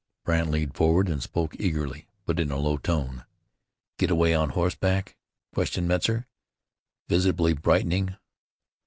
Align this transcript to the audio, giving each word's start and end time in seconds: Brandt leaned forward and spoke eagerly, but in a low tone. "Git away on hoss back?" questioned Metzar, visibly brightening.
Brandt 0.25 0.49
leaned 0.49 0.73
forward 0.75 1.07
and 1.09 1.21
spoke 1.21 1.55
eagerly, 1.59 2.07
but 2.25 2.39
in 2.39 2.49
a 2.49 2.57
low 2.57 2.75
tone. 2.77 3.23
"Git 3.99 4.09
away 4.09 4.33
on 4.33 4.49
hoss 4.49 4.73
back?" 4.73 5.15
questioned 5.53 5.87
Metzar, 5.87 6.25
visibly 7.07 7.53
brightening. 7.53 8.17